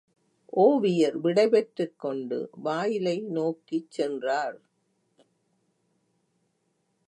ஒவியர் 0.57 1.17
விடைபெற்றுக் 1.17 1.99
கொண்டு 1.99 2.49
வாயிலை 2.51 3.17
நோக்கிச் 3.19 3.91
சென்றார். 3.91 4.59